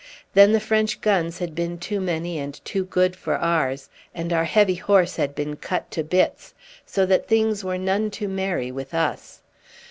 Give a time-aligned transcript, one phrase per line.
[0.33, 4.45] Then the French guns had been too many and too good for ours, and our
[4.45, 6.55] heavy horse had been cut to bits,
[6.87, 9.43] so that things were none too merry with us.